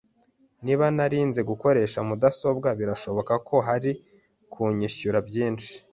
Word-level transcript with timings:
Niba 0.65 0.85
nari 0.95 1.19
nzi 1.29 1.41
gukoresha 1.49 1.99
mudasobwa, 2.07 2.69
birashoboka 2.79 3.33
ko 3.47 3.55
bari 3.67 3.91
kunyishyura 4.51 5.19
byinshi. 5.27 5.71